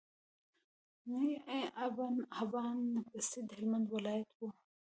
[1.85, 2.79] ابن حبان
[3.13, 4.47] بستي د هلمند ولايت وو